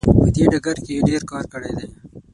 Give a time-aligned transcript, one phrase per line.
[0.23, 1.87] په دې ډګر کې یې ډیر کار کړی دی.